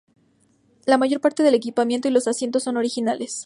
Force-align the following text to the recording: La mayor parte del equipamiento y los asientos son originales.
La 0.87 0.97
mayor 0.97 1.21
parte 1.21 1.43
del 1.43 1.53
equipamiento 1.53 2.07
y 2.07 2.11
los 2.11 2.27
asientos 2.27 2.63
son 2.63 2.75
originales. 2.75 3.39